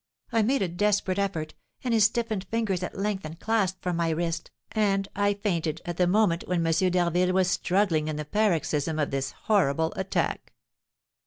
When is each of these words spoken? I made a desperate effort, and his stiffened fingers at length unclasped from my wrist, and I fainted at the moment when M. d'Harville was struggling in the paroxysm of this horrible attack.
I 0.31 0.41
made 0.41 0.63
a 0.63 0.67
desperate 0.67 1.19
effort, 1.19 1.53
and 1.83 1.93
his 1.93 2.05
stiffened 2.05 2.47
fingers 2.49 2.81
at 2.81 2.97
length 2.97 3.23
unclasped 3.23 3.83
from 3.83 3.97
my 3.97 4.09
wrist, 4.09 4.49
and 4.71 5.07
I 5.15 5.35
fainted 5.35 5.79
at 5.85 5.97
the 5.97 6.07
moment 6.07 6.43
when 6.47 6.65
M. 6.65 6.73
d'Harville 6.73 7.33
was 7.33 7.51
struggling 7.51 8.07
in 8.07 8.15
the 8.15 8.25
paroxysm 8.25 8.97
of 8.97 9.11
this 9.11 9.29
horrible 9.43 9.93
attack. 9.95 10.53